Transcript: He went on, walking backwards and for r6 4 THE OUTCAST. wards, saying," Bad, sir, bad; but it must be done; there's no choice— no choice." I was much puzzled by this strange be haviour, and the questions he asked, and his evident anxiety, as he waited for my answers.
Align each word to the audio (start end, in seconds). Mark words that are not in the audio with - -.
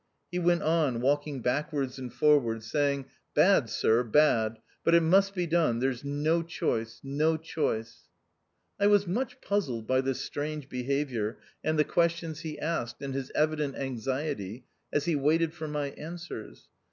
He 0.31 0.39
went 0.39 0.63
on, 0.63 0.99
walking 0.99 1.43
backwards 1.43 1.99
and 1.99 2.11
for 2.11 2.15
r6 2.15 2.19
4 2.19 2.29
THE 2.29 2.35
OUTCAST. 2.35 2.43
wards, 2.45 2.71
saying," 2.71 3.05
Bad, 3.35 3.69
sir, 3.69 4.01
bad; 4.03 4.57
but 4.83 4.95
it 4.95 5.03
must 5.03 5.35
be 5.35 5.45
done; 5.45 5.77
there's 5.77 6.03
no 6.03 6.41
choice— 6.41 6.99
no 7.19 7.37
choice." 7.37 7.99
I 8.79 8.87
was 8.87 9.05
much 9.05 9.39
puzzled 9.41 9.85
by 9.85 10.01
this 10.01 10.19
strange 10.19 10.69
be 10.69 10.85
haviour, 10.85 11.35
and 11.63 11.77
the 11.77 11.83
questions 11.83 12.39
he 12.39 12.57
asked, 12.57 13.03
and 13.03 13.13
his 13.13 13.31
evident 13.35 13.75
anxiety, 13.75 14.65
as 14.91 15.05
he 15.05 15.15
waited 15.15 15.53
for 15.53 15.67
my 15.67 15.89
answers. 15.91 16.67